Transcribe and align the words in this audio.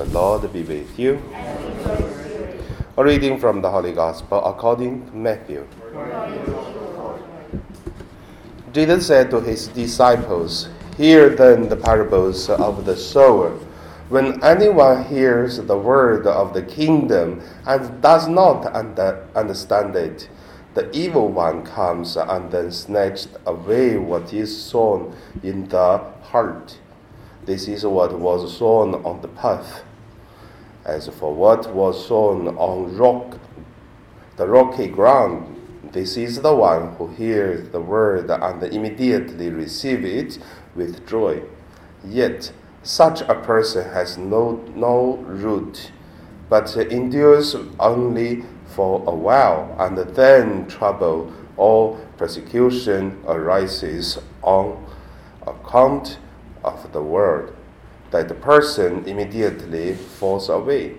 The 0.00 0.06
Lord 0.18 0.50
be 0.50 0.62
with 0.62 0.98
you. 0.98 1.20
A 2.96 3.04
reading 3.04 3.38
from 3.38 3.60
the 3.60 3.68
Holy 3.68 3.92
Gospel 3.92 4.42
according 4.46 5.04
to 5.10 5.14
Matthew. 5.14 5.68
Jesus 8.72 9.06
said 9.06 9.28
to 9.28 9.42
his 9.42 9.68
disciples, 9.68 10.70
Hear 10.96 11.28
then 11.28 11.68
the 11.68 11.76
parables 11.76 12.48
of 12.48 12.86
the 12.86 12.96
sower. 12.96 13.50
When 14.08 14.42
anyone 14.42 15.04
hears 15.04 15.58
the 15.58 15.76
word 15.76 16.26
of 16.26 16.54
the 16.54 16.62
kingdom 16.62 17.42
and 17.66 18.00
does 18.00 18.26
not 18.26 18.74
under, 18.74 19.28
understand 19.36 19.94
it, 19.96 20.30
the 20.72 20.90
evil 20.96 21.28
one 21.28 21.62
comes 21.62 22.16
and 22.16 22.50
then 22.50 22.72
snatches 22.72 23.28
away 23.44 23.98
what 23.98 24.32
is 24.32 24.48
sown 24.64 25.14
in 25.42 25.68
the 25.68 25.98
heart. 26.22 26.78
This 27.44 27.68
is 27.68 27.84
what 27.84 28.18
was 28.18 28.56
sown 28.56 28.94
on 29.04 29.20
the 29.20 29.28
path. 29.28 29.82
As 30.84 31.08
for 31.08 31.34
what 31.34 31.74
was 31.74 32.06
sown 32.06 32.48
on 32.56 32.96
rock, 32.96 33.38
the 34.36 34.46
rocky 34.46 34.88
ground, 34.88 35.56
this 35.92 36.16
is 36.16 36.40
the 36.40 36.54
one 36.54 36.94
who 36.94 37.08
hears 37.08 37.68
the 37.70 37.80
word 37.80 38.30
and 38.30 38.62
immediately 38.62 39.50
receives 39.50 40.04
it 40.38 40.44
with 40.74 41.06
joy. 41.06 41.42
Yet 42.04 42.52
such 42.82 43.20
a 43.22 43.34
person 43.34 43.90
has 43.90 44.16
no, 44.16 44.64
no 44.74 45.16
root, 45.26 45.92
but 46.48 46.74
endures 46.76 47.54
only 47.78 48.44
for 48.66 49.02
a 49.06 49.14
while, 49.14 49.76
and 49.78 49.98
then 49.98 50.66
trouble 50.66 51.32
or 51.56 51.98
persecution 52.16 53.22
arises 53.26 54.18
on 54.42 54.82
account 55.46 56.18
of 56.64 56.90
the 56.92 57.02
word, 57.02 57.54
that 58.10 58.28
the 58.28 58.34
person 58.34 59.04
immediately 59.06 59.94
falls 59.94 60.48
away. 60.48 60.96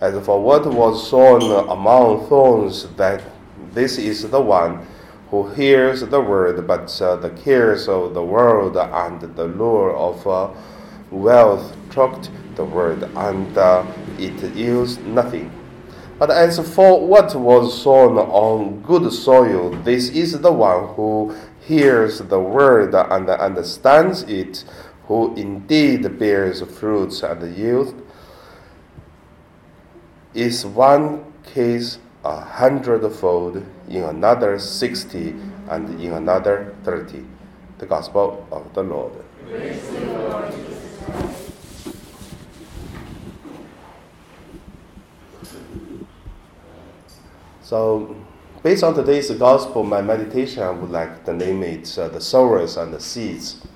As 0.00 0.24
for 0.24 0.42
what 0.42 0.66
was 0.66 1.08
sown 1.08 1.42
among 1.68 2.26
thorns, 2.28 2.88
that 2.96 3.22
this 3.72 3.98
is 3.98 4.28
the 4.30 4.40
one 4.40 4.86
who 5.30 5.48
hears 5.50 6.00
the 6.00 6.20
word, 6.20 6.66
but 6.66 7.00
uh, 7.00 7.16
the 7.16 7.30
cares 7.30 7.88
of 7.88 8.14
the 8.14 8.22
world 8.22 8.76
and 8.76 9.20
the 9.36 9.44
lure 9.44 9.96
of 9.96 10.26
uh, 10.26 10.50
wealth 11.10 11.76
choked 11.92 12.30
the 12.56 12.64
word, 12.64 13.02
and 13.02 13.56
uh, 13.56 13.84
it 14.18 14.54
yields 14.54 14.98
nothing. 14.98 15.50
But 16.18 16.30
as 16.30 16.58
for 16.74 17.04
what 17.04 17.34
was 17.34 17.82
sown 17.82 18.18
on 18.18 18.80
good 18.82 19.12
soil, 19.12 19.70
this 19.70 20.08
is 20.10 20.40
the 20.40 20.52
one 20.52 20.94
who 20.94 21.34
hears 21.60 22.18
the 22.18 22.38
word 22.38 22.94
and 22.94 23.28
understands 23.28 24.22
it, 24.22 24.64
who 25.06 25.34
indeed 25.36 26.18
bears 26.18 26.62
fruits 26.62 27.22
and 27.22 27.56
yields, 27.56 27.94
is 30.32 30.64
one 30.66 31.32
case 31.42 31.98
a 32.24 32.40
hundredfold, 32.40 33.62
in 33.88 34.02
another 34.02 34.58
sixty, 34.58 35.34
and 35.68 36.00
in 36.00 36.12
another 36.12 36.74
thirty. 36.82 37.24
The 37.78 37.86
Gospel 37.86 38.46
of 38.50 38.72
the 38.72 38.82
Lord. 38.82 39.12
So, 47.62 48.16
based 48.62 48.84
on 48.84 48.94
today's 48.94 49.30
gospel, 49.32 49.82
my 49.82 50.00
meditation, 50.00 50.62
I 50.62 50.70
would 50.70 50.90
like 50.90 51.24
to 51.24 51.32
name 51.32 51.62
it 51.62 51.98
uh, 51.98 52.08
The 52.08 52.20
Sowers 52.20 52.76
and 52.76 52.94
the 52.94 53.00
Seeds. 53.00 53.66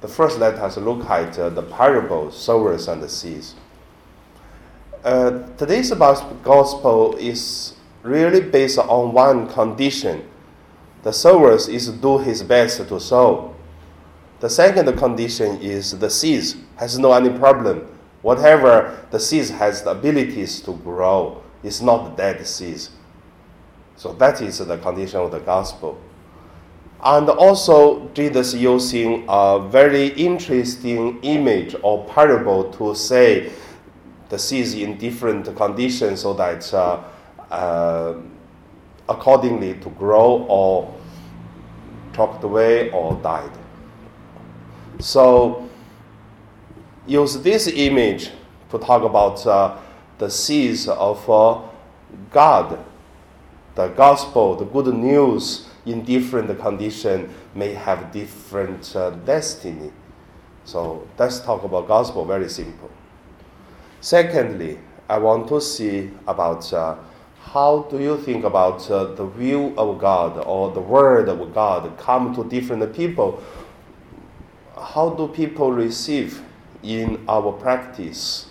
The 0.00 0.08
first, 0.08 0.38
let 0.38 0.54
us 0.56 0.76
look 0.76 1.04
at 1.08 1.38
uh, 1.38 1.48
the 1.48 1.62
parable, 1.62 2.30
Sowers 2.30 2.88
and 2.88 3.02
the 3.02 3.08
Seeds. 3.08 3.54
Uh, 5.02 5.46
today's 5.56 5.90
gospel 5.92 7.16
is 7.16 7.74
really 8.02 8.40
based 8.40 8.78
on 8.78 9.12
one 9.12 9.48
condition. 9.48 10.28
The 11.02 11.12
sower 11.12 11.54
is 11.54 11.86
to 11.86 11.92
do 11.92 12.18
his 12.18 12.42
best 12.42 12.78
to 12.88 13.00
sow. 13.00 13.54
The 14.40 14.50
second 14.50 14.92
condition 14.98 15.60
is 15.60 15.98
the 15.98 16.10
seeds 16.10 16.56
has 16.76 16.98
no 16.98 17.12
any 17.12 17.30
problem. 17.30 17.86
Whatever 18.22 19.06
the 19.10 19.20
seeds 19.20 19.50
has 19.50 19.82
the 19.82 19.90
abilities 19.92 20.60
to 20.62 20.72
grow. 20.72 21.42
It's 21.62 21.80
not 21.80 22.16
dead 22.16 22.44
seeds. 22.46 22.90
So 23.96 24.12
that 24.14 24.42
is 24.42 24.58
the 24.58 24.76
condition 24.78 25.20
of 25.20 25.30
the 25.30 25.40
gospel. 25.40 25.98
And 27.02 27.28
also, 27.28 28.08
Jesus 28.14 28.54
using 28.54 29.26
a 29.28 29.60
very 29.68 30.08
interesting 30.08 31.20
image 31.22 31.76
or 31.82 32.04
parable 32.06 32.72
to 32.72 32.94
say 32.94 33.52
the 34.28 34.38
seeds 34.38 34.74
in 34.74 34.96
different 34.96 35.54
conditions 35.56 36.22
so 36.22 36.32
that 36.34 36.72
uh, 36.72 37.02
uh, 37.50 38.14
accordingly 39.08 39.74
to 39.74 39.90
grow 39.90 40.46
or 40.48 40.92
choked 42.14 42.42
away 42.42 42.90
or 42.90 43.14
died. 43.22 43.52
So, 44.98 45.68
use 47.06 47.40
this 47.42 47.68
image 47.68 48.30
to 48.70 48.78
talk 48.78 49.02
about 49.02 49.46
uh, 49.46 49.76
the 50.18 50.30
seeds 50.30 50.88
of 50.88 51.28
uh, 51.30 51.60
God, 52.30 52.82
the 53.74 53.88
gospel, 53.88 54.56
the 54.56 54.64
good 54.64 54.94
news 54.94 55.68
in 55.86 56.02
different 56.04 56.58
condition 56.60 57.32
may 57.54 57.72
have 57.72 58.12
different 58.12 58.94
uh, 58.94 59.10
destiny. 59.10 59.92
So 60.64 61.06
let's 61.16 61.40
talk 61.40 61.62
about 61.62 61.86
gospel 61.86 62.24
very 62.24 62.48
simple. 62.48 62.90
Secondly, 64.00 64.78
I 65.08 65.18
want 65.18 65.48
to 65.48 65.60
see 65.60 66.10
about 66.26 66.72
uh, 66.72 66.96
how 67.52 67.86
do 67.88 68.00
you 68.00 68.18
think 68.18 68.44
about 68.44 68.90
uh, 68.90 69.14
the 69.14 69.24
will 69.24 69.72
of 69.78 70.00
God 70.00 70.42
or 70.44 70.72
the 70.72 70.80
word 70.80 71.28
of 71.28 71.54
God 71.54 71.96
come 71.96 72.34
to 72.34 72.44
different 72.44 72.94
people? 72.94 73.42
How 74.76 75.10
do 75.10 75.28
people 75.28 75.70
receive 75.70 76.42
in 76.82 77.24
our 77.28 77.52
practice? 77.52 78.46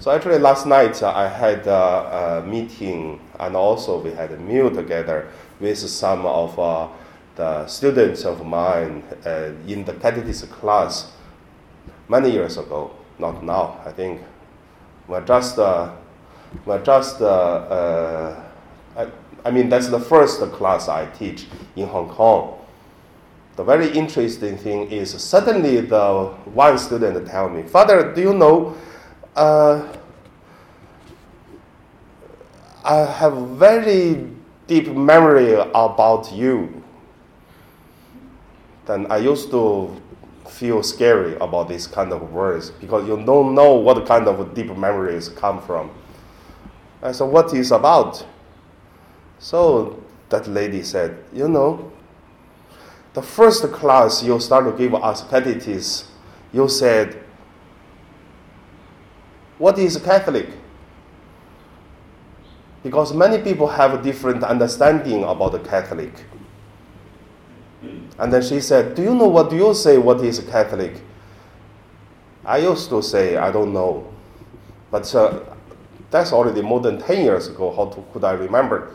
So 0.00 0.12
actually, 0.12 0.38
last 0.38 0.66
night 0.66 1.02
uh, 1.02 1.12
I 1.12 1.26
had 1.26 1.66
a, 1.66 2.42
a, 2.44 2.46
meeting, 2.46 3.20
and 3.40 3.56
also 3.56 4.00
we 4.00 4.12
had 4.12 4.30
a 4.30 4.36
meal 4.38 4.70
together 4.70 5.28
with 5.58 5.78
some 5.78 6.24
of 6.24 6.56
uh, 6.58 6.88
the 7.34 7.66
students 7.66 8.24
of 8.24 8.46
mine 8.46 9.02
uh, 9.26 9.50
in 9.66 9.84
the 9.84 9.94
catechism 9.94 10.50
class 10.50 11.10
many 12.08 12.30
years 12.30 12.58
ago. 12.58 12.92
Not 13.18 13.42
now, 13.42 13.80
I 13.84 13.90
think. 13.90 14.20
We're 15.08 15.24
just, 15.24 15.58
uh, 15.58 15.90
we're 16.64 16.84
just. 16.84 17.20
Uh, 17.20 17.26
uh, 17.26 18.44
I, 18.96 19.08
I 19.44 19.50
mean, 19.50 19.68
that's 19.68 19.88
the 19.88 20.00
first 20.00 20.40
class 20.52 20.88
I 20.88 21.06
teach 21.06 21.46
in 21.74 21.88
Hong 21.88 22.08
Kong. 22.08 22.58
The 23.56 23.64
very 23.64 23.90
interesting 23.90 24.56
thing 24.56 24.88
is 24.92 25.20
suddenly 25.20 25.80
the 25.80 26.26
one 26.54 26.78
student 26.78 27.26
tell 27.26 27.48
me, 27.48 27.62
Father, 27.62 28.14
do 28.14 28.20
you 28.20 28.34
know? 28.34 28.76
Uh, 29.38 29.96
I 32.84 32.96
have 32.96 33.34
very 33.56 34.26
deep 34.66 34.88
memory 34.88 35.54
about 35.54 36.32
you. 36.32 36.82
Then 38.86 39.06
I 39.10 39.18
used 39.18 39.50
to 39.50 39.94
feel 40.48 40.82
scary 40.82 41.36
about 41.36 41.68
this 41.68 41.86
kind 41.86 42.12
of 42.12 42.32
words 42.32 42.70
because 42.70 43.06
you 43.06 43.22
don't 43.24 43.54
know 43.54 43.74
what 43.74 44.04
kind 44.06 44.26
of 44.26 44.54
deep 44.54 44.76
memories 44.76 45.28
come 45.28 45.62
from. 45.62 45.90
I 47.02 47.12
said, 47.12 47.24
what 47.24 47.54
is 47.54 47.70
about? 47.70 48.26
So 49.38 50.02
that 50.30 50.48
lady 50.48 50.82
said, 50.82 51.22
you 51.32 51.48
know, 51.48 51.92
the 53.14 53.22
first 53.22 53.62
class 53.72 54.22
you 54.22 54.40
start 54.40 54.64
to 54.64 54.72
give 54.72 54.94
us 54.94 55.22
catechism, 55.28 56.08
you 56.52 56.68
said, 56.68 57.22
what 59.58 59.78
is 59.78 59.96
Catholic? 59.98 60.48
Because 62.82 63.12
many 63.12 63.42
people 63.42 63.66
have 63.66 63.94
a 63.94 64.02
different 64.02 64.42
understanding 64.44 65.24
about 65.24 65.52
the 65.52 65.58
Catholic. 65.58 66.12
And 68.18 68.32
then 68.32 68.42
she 68.42 68.60
said, 68.60 68.94
Do 68.94 69.02
you 69.02 69.14
know 69.14 69.28
what 69.28 69.50
do 69.50 69.56
you 69.56 69.74
say 69.74 69.98
what 69.98 70.24
is 70.24 70.38
a 70.38 70.42
Catholic? 70.42 70.94
I 72.44 72.58
used 72.58 72.88
to 72.90 73.02
say, 73.02 73.36
I 73.36 73.52
don't 73.52 73.72
know. 73.72 74.12
But 74.90 75.12
uh, 75.14 75.40
that's 76.10 76.32
already 76.32 76.62
more 76.62 76.80
than 76.80 76.98
10 76.98 77.24
years 77.24 77.48
ago. 77.48 77.74
How 77.74 77.86
to, 77.86 78.04
could 78.12 78.24
I 78.24 78.32
remember? 78.32 78.94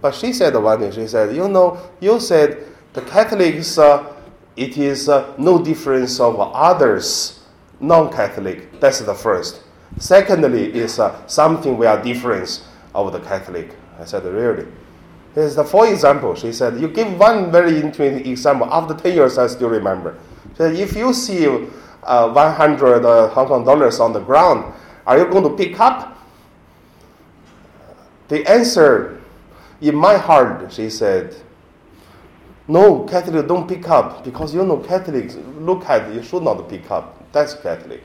But 0.00 0.14
she 0.14 0.32
said 0.32 0.54
one 0.54 0.80
thing. 0.80 0.92
She 0.92 1.06
said, 1.08 1.34
You 1.34 1.48
know, 1.48 1.80
you 2.00 2.20
said 2.20 2.66
the 2.92 3.02
Catholics, 3.02 3.78
uh, 3.78 4.12
it 4.56 4.76
is 4.78 5.08
uh, 5.08 5.34
no 5.38 5.62
difference 5.62 6.20
of 6.20 6.38
others, 6.38 7.40
non 7.80 8.12
Catholic. 8.12 8.80
That's 8.80 9.00
the 9.00 9.14
first. 9.14 9.62
Secondly, 9.98 10.74
is 10.74 10.98
uh, 10.98 11.26
something 11.26 11.76
we 11.76 11.86
are 11.86 12.02
different 12.02 12.62
of 12.94 13.12
the 13.12 13.20
Catholic. 13.20 13.74
I 13.98 14.04
said, 14.04 14.24
really? 14.24 14.66
Here's 15.34 15.54
the 15.54 15.64
for 15.64 15.86
example. 15.86 16.34
She 16.34 16.52
said, 16.52 16.80
you 16.80 16.88
give 16.88 17.18
one 17.18 17.50
very 17.52 17.76
interesting 17.80 18.26
example. 18.26 18.72
After 18.72 18.94
10 18.94 19.14
years, 19.14 19.38
I 19.38 19.46
still 19.46 19.68
remember. 19.68 20.18
She 20.50 20.56
said, 20.56 20.76
if 20.76 20.96
you 20.96 21.12
see 21.12 21.46
uh, 21.46 22.30
100 22.32 23.04
uh, 23.04 23.28
Hong 23.28 23.46
Kong 23.46 23.64
dollars 23.64 24.00
on 24.00 24.12
the 24.12 24.20
ground, 24.20 24.72
are 25.06 25.18
you 25.18 25.26
going 25.26 25.44
to 25.44 25.56
pick 25.56 25.78
up? 25.78 26.16
The 28.28 28.48
answer 28.50 29.20
in 29.80 29.94
my 29.94 30.16
heart, 30.16 30.72
she 30.72 30.90
said, 30.90 31.36
no, 32.68 33.04
Catholic 33.04 33.46
don't 33.46 33.68
pick 33.68 33.88
up 33.88 34.24
because 34.24 34.52
you 34.52 34.64
know 34.64 34.78
Catholics 34.78 35.36
look 35.58 35.84
at 35.86 36.12
you 36.12 36.22
should 36.22 36.42
not 36.42 36.68
pick 36.68 36.90
up. 36.90 37.30
That's 37.32 37.54
Catholic. 37.54 38.02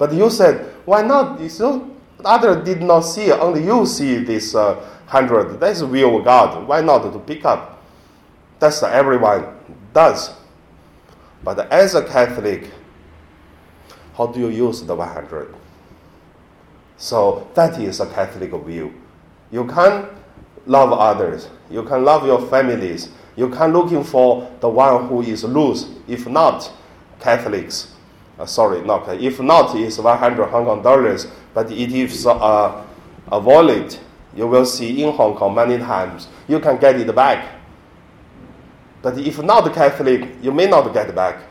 But 0.00 0.14
you 0.14 0.30
said, 0.30 0.72
why 0.86 1.02
not? 1.02 1.38
You 1.38 1.50
So 1.50 1.90
other 2.24 2.64
did 2.64 2.80
not 2.80 3.00
see, 3.00 3.30
only 3.32 3.62
you 3.62 3.84
see 3.84 4.16
this 4.16 4.54
uh, 4.54 4.76
hundred. 5.06 5.60
That's 5.60 5.82
will 5.82 6.16
of 6.16 6.24
God. 6.24 6.66
Why 6.66 6.80
not 6.80 7.12
to 7.12 7.18
pick 7.18 7.44
up? 7.44 7.84
That's 8.58 8.82
everyone 8.82 9.44
does. 9.92 10.30
But 11.44 11.70
as 11.70 11.94
a 11.94 12.02
Catholic, 12.02 12.70
how 14.16 14.28
do 14.28 14.40
you 14.40 14.48
use 14.48 14.82
the 14.82 14.94
100? 14.94 15.54
So 16.96 17.46
that 17.52 17.78
is 17.78 18.00
a 18.00 18.06
Catholic 18.06 18.52
view. 18.64 18.94
You 19.50 19.66
can 19.66 20.06
love 20.64 20.92
others. 20.94 21.50
You 21.70 21.82
can 21.82 22.06
love 22.06 22.24
your 22.24 22.40
families. 22.48 23.10
You 23.36 23.50
can 23.50 23.74
looking 23.74 24.02
for 24.02 24.50
the 24.60 24.68
one 24.70 25.08
who 25.08 25.20
is 25.20 25.44
loose. 25.44 25.90
If 26.08 26.26
not, 26.26 26.72
Catholics. 27.20 27.92
Uh, 28.40 28.46
sorry, 28.46 28.80
not 28.80 29.06
if 29.20 29.38
not, 29.38 29.76
it's 29.76 29.98
100 29.98 30.46
Hong 30.46 30.64
Kong 30.64 30.82
dollars. 30.82 31.26
But 31.52 31.70
it 31.70 31.92
is 31.92 32.26
uh, 32.26 32.86
a 33.30 33.38
wallet. 33.38 34.00
You 34.34 34.46
will 34.46 34.64
see 34.64 35.02
in 35.02 35.12
Hong 35.12 35.34
Kong 35.36 35.54
many 35.54 35.76
times. 35.76 36.26
You 36.48 36.58
can 36.58 36.78
get 36.78 36.98
it 36.98 37.14
back. 37.14 37.56
But 39.02 39.18
if 39.18 39.42
not 39.42 39.70
Catholic, 39.74 40.26
you 40.40 40.52
may 40.52 40.66
not 40.66 40.90
get 40.94 41.14
back. 41.14 41.42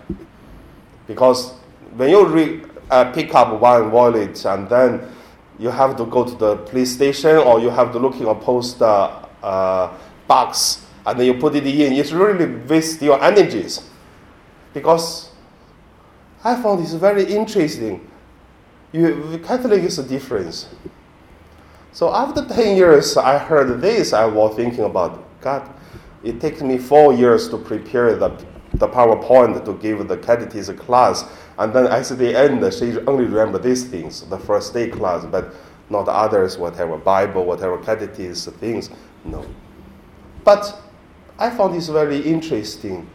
Because 1.05 1.51
when 1.95 2.09
you 2.09 2.25
re, 2.25 2.61
uh, 2.89 3.11
pick 3.11 3.35
up 3.35 3.59
one 3.61 3.91
wallet 3.91 4.43
and 4.45 4.67
then 4.67 5.01
you 5.59 5.69
have 5.69 5.95
to 5.97 6.05
go 6.05 6.23
to 6.23 6.35
the 6.35 6.55
police 6.55 6.93
station 6.93 7.37
or 7.37 7.59
you 7.59 7.69
have 7.69 7.91
to 7.91 7.99
look 7.99 8.15
in 8.19 8.25
a 8.25 8.33
post 8.33 8.81
uh, 8.81 9.25
uh, 9.43 9.93
box 10.27 10.85
and 11.05 11.19
then 11.19 11.27
you 11.27 11.33
put 11.35 11.53
it 11.55 11.67
in, 11.67 11.93
it's 11.93 12.11
really 12.11 12.45
waste 12.45 13.01
your 13.01 13.21
energies. 13.23 13.87
Because 14.73 15.28
I 16.43 16.61
found 16.61 16.83
this 16.83 16.93
very 16.93 17.25
interesting. 17.25 18.09
You, 18.91 19.39
Catholic 19.45 19.83
is 19.83 19.99
a 19.99 20.03
difference. 20.03 20.67
So 21.91 22.13
after 22.13 22.45
10 22.45 22.77
years, 22.77 23.17
I 23.17 23.37
heard 23.37 23.81
this, 23.81 24.13
I 24.13 24.25
was 24.25 24.55
thinking 24.55 24.83
about, 24.85 25.41
God, 25.41 25.69
it 26.23 26.39
takes 26.39 26.61
me 26.61 26.77
four 26.77 27.13
years 27.13 27.49
to 27.49 27.57
prepare 27.57 28.15
the, 28.15 28.29
the 28.75 28.87
PowerPoint 28.87 29.63
to 29.65 29.73
give 29.73 30.07
the 30.07 30.17
catechism 30.17 30.77
class. 30.77 31.25
And 31.57 31.73
then 31.73 31.87
at 31.87 32.07
the 32.07 32.37
end, 32.37 32.73
she 32.73 32.97
only 33.05 33.25
remember 33.25 33.59
these 33.59 33.83
things, 33.83 34.21
the 34.21 34.37
first 34.37 34.73
day 34.73 34.89
class, 34.89 35.25
but 35.25 35.53
not 35.89 36.07
others, 36.07 36.57
whatever 36.57 36.97
Bible, 36.97 37.45
whatever 37.45 37.77
catechism 37.79 38.53
things. 38.55 38.89
No. 39.25 39.45
But 40.43 40.79
I 41.37 41.49
found 41.49 41.75
this 41.75 41.89
very 41.89 42.19
interesting. 42.19 43.09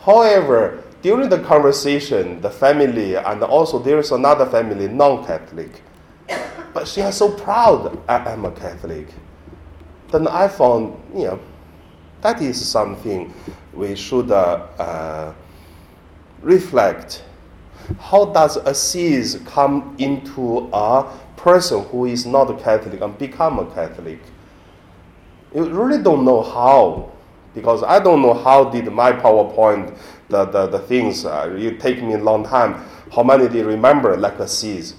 However, 0.00 0.82
during 1.02 1.28
the 1.28 1.38
conversation, 1.38 2.40
the 2.40 2.50
family, 2.50 3.14
and 3.14 3.42
also 3.42 3.78
there 3.78 3.98
is 3.98 4.10
another 4.10 4.46
family, 4.46 4.88
non 4.88 5.24
Catholic, 5.24 5.82
but 6.74 6.86
she 6.86 7.00
is 7.00 7.16
so 7.16 7.30
proud 7.32 7.98
I 8.08 8.32
am 8.32 8.44
a 8.44 8.50
Catholic. 8.50 9.08
Then 10.10 10.28
I 10.28 10.48
found, 10.48 11.00
you 11.14 11.24
know, 11.24 11.40
that 12.20 12.42
is 12.42 12.64
something 12.68 13.32
we 13.72 13.94
should 13.96 14.30
uh, 14.30 14.66
uh, 14.78 15.34
reflect. 16.42 17.24
How 17.98 18.26
does 18.26 18.56
a 18.56 18.74
seed 18.74 19.44
come 19.46 19.96
into 19.98 20.68
a 20.72 21.10
person 21.36 21.84
who 21.84 22.04
is 22.04 22.26
not 22.26 22.50
a 22.50 22.62
Catholic 22.62 23.00
and 23.00 23.16
become 23.18 23.58
a 23.58 23.66
Catholic? 23.74 24.20
You 25.54 25.64
really 25.64 26.02
don't 26.02 26.24
know 26.24 26.42
how, 26.42 27.10
because 27.54 27.82
I 27.82 27.98
don't 27.98 28.22
know 28.22 28.34
how 28.34 28.64
did 28.64 28.86
my 28.92 29.12
PowerPoint, 29.12 29.96
the, 30.28 30.44
the, 30.44 30.66
the 30.66 30.78
things, 30.78 31.24
uh, 31.24 31.48
take 31.80 32.02
me 32.02 32.14
a 32.14 32.18
long 32.18 32.44
time, 32.44 32.84
how 33.12 33.22
many 33.22 33.48
they 33.48 33.62
remember 33.62 34.16
like 34.16 34.38
a 34.38 34.48
seed. 34.48 34.92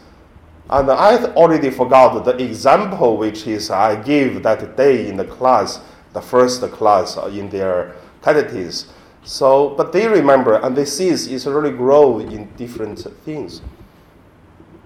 And 0.70 0.90
I 0.90 1.18
already 1.34 1.70
forgot 1.70 2.24
the 2.24 2.38
example 2.44 3.18
which 3.18 3.48
is 3.48 3.70
I 3.70 4.02
gave 4.02 4.44
that 4.44 4.78
day 4.78 5.08
in 5.08 5.18
the 5.18 5.26
class 5.26 5.82
the 6.14 6.22
first 6.22 6.62
class 6.72 7.18
in 7.18 7.50
their 7.50 7.96
catechism. 8.22 8.90
So, 9.24 9.70
but 9.76 9.94
they 9.94 10.08
remember 10.08 10.56
and 10.56 10.76
they 10.76 10.86
see 10.86 11.10
it's 11.10 11.46
really 11.46 11.72
grow 11.72 12.20
in 12.20 12.50
different 12.56 13.00
things. 13.24 13.62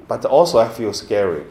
But 0.08 0.26
also 0.26 0.60
I 0.60 0.70
feel 0.70 0.94
scary 0.94 1.46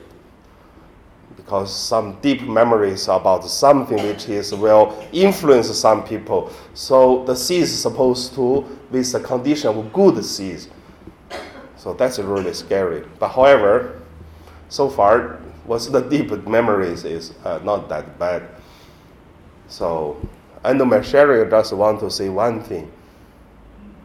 because 1.36 1.74
some 1.74 2.20
deep 2.20 2.42
memories 2.42 3.08
about 3.08 3.44
something 3.44 4.02
which 4.06 4.28
is 4.28 4.54
will 4.54 5.06
influence 5.12 5.76
some 5.78 6.04
people. 6.04 6.50
So 6.74 7.24
the 7.24 7.34
seed 7.34 7.62
is 7.62 7.80
supposed 7.80 8.34
to 8.34 8.64
be 8.90 9.00
the 9.00 9.20
condition 9.20 9.76
of 9.76 9.92
good 9.92 10.24
seeds. 10.24 10.68
So 11.76 11.92
that's 11.92 12.18
really 12.18 12.54
scary. 12.54 13.04
But 13.18 13.28
however, 13.28 14.00
so 14.68 14.88
far, 14.88 15.38
what's 15.66 15.86
the 15.86 16.00
deep 16.00 16.30
memories 16.46 17.04
is 17.04 17.34
uh, 17.44 17.60
not 17.62 17.88
that 17.88 18.18
bad. 18.18 18.42
So, 19.68 20.16
sharing 21.02 21.50
just 21.50 21.72
want 21.72 22.00
to 22.00 22.10
say 22.10 22.28
one 22.28 22.62
thing. 22.62 22.90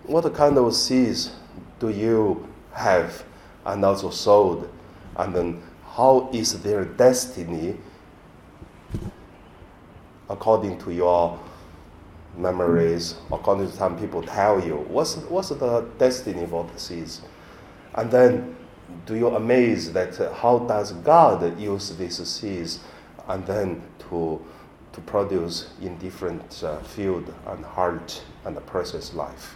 What 0.06 0.34
kind 0.34 0.58
of 0.58 0.76
seeds 0.76 1.32
do 1.80 1.90
you 1.90 2.48
have 2.74 3.24
and 3.66 3.84
also 3.86 4.10
sowed? 4.10 4.70
And 5.16 5.36
then 5.36 5.64
how 6.00 6.30
is 6.32 6.62
their 6.62 6.86
destiny 6.86 7.76
according 10.30 10.80
to 10.80 10.94
your 10.94 11.38
memories, 12.38 13.16
according 13.34 13.68
to 13.68 13.76
some 13.76 14.00
people 14.00 14.24
tell 14.24 14.66
you? 14.66 14.78
What's, 14.88 15.18
what's 15.28 15.50
the 15.50 15.86
destiny 15.98 16.48
for 16.48 16.64
the 16.72 16.80
seeds? 16.80 17.22
And 17.96 18.10
then 18.10 18.56
do 19.06 19.16
you 19.18 19.28
amaze 19.36 19.92
that 19.92 20.18
uh, 20.22 20.34
how 20.36 20.60
does 20.60 20.94
God 20.94 21.60
use 21.60 21.94
these 21.98 22.26
seeds 22.26 22.80
and 23.28 23.46
then 23.46 23.84
to 24.08 24.42
to 24.94 25.02
produce 25.02 25.70
in 25.82 25.98
different 25.98 26.64
uh, 26.64 26.80
field 26.80 27.34
and 27.48 27.66
heart 27.66 28.24
and 28.46 28.56
the 28.56 28.62
person's 28.62 29.14
life. 29.14 29.56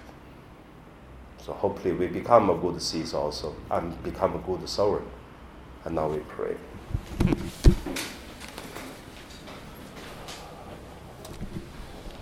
So 1.40 1.54
hopefully 1.54 1.94
we 1.94 2.06
become 2.06 2.50
a 2.52 2.56
good 2.56 2.80
seed 2.82 3.14
also 3.14 3.56
and 3.72 4.02
become 4.04 4.36
a 4.36 4.40
good 4.40 4.70
sower. 4.70 5.02
And 5.86 5.96
now 5.96 6.08
we 6.08 6.20
pray. 6.20 6.56